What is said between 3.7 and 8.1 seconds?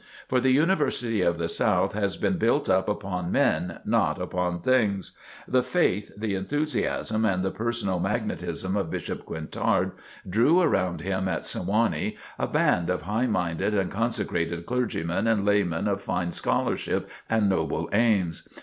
not upon things." The faith, the enthusiasm and the personal